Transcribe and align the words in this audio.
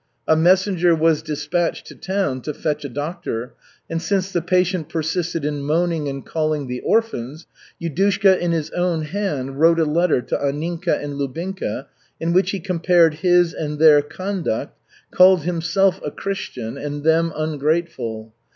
A 0.27 0.35
messenger 0.35 0.95
was 0.95 1.21
dispatched 1.21 1.85
to 1.85 1.93
town 1.93 2.41
to 2.41 2.55
fetch 2.55 2.83
a 2.83 2.89
doctor, 2.89 3.53
and 3.87 4.01
since 4.01 4.31
the 4.31 4.41
patient 4.41 4.89
persisted 4.89 5.45
in 5.45 5.61
moaning 5.61 6.07
and 6.07 6.25
calling 6.25 6.65
the 6.65 6.79
orphans, 6.79 7.45
Yudushka 7.79 8.39
in 8.39 8.51
his 8.51 8.71
own 8.71 9.03
hand 9.03 9.59
wrote 9.59 9.79
a 9.79 9.85
letter 9.85 10.23
to 10.23 10.37
Anninka 10.37 10.99
and 10.99 11.19
Lubinka 11.19 11.85
in 12.19 12.33
which 12.33 12.49
he 12.49 12.59
compared 12.59 13.13
his 13.21 13.53
and 13.53 13.77
their 13.77 14.01
conduct, 14.01 14.75
called 15.11 15.43
himself 15.43 16.01
a 16.03 16.09
Christian 16.09 16.79
and 16.79 17.03
them 17.03 17.31
ungrateful. 17.35 18.33